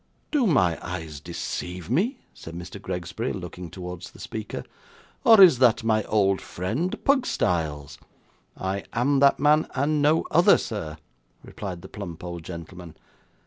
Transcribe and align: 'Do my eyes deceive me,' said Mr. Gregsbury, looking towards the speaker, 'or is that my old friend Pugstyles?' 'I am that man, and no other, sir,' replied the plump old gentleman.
'Do 0.31 0.47
my 0.47 0.79
eyes 0.83 1.19
deceive 1.19 1.87
me,' 1.87 2.17
said 2.33 2.55
Mr. 2.55 2.81
Gregsbury, 2.81 3.31
looking 3.31 3.69
towards 3.69 4.09
the 4.09 4.17
speaker, 4.19 4.63
'or 5.23 5.39
is 5.39 5.59
that 5.59 5.83
my 5.83 6.03
old 6.05 6.41
friend 6.41 6.95
Pugstyles?' 7.05 7.99
'I 8.57 8.83
am 8.93 9.19
that 9.19 9.39
man, 9.39 9.67
and 9.75 10.01
no 10.01 10.25
other, 10.31 10.57
sir,' 10.57 10.97
replied 11.45 11.83
the 11.83 11.87
plump 11.87 12.23
old 12.23 12.41
gentleman. 12.43 12.97